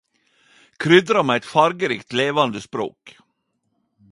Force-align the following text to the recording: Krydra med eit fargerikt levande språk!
Krydra 0.85 1.21
med 1.27 1.35
eit 1.41 1.45
fargerikt 1.49 2.13
levande 2.21 2.61
språk! 2.65 3.17